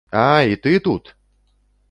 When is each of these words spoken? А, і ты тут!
А, 0.21 0.21
і 0.53 0.59
ты 0.63 0.73
тут! 0.89 1.13